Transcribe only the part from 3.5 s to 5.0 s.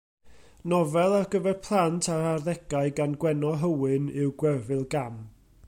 Hywyn yw Gwerfyl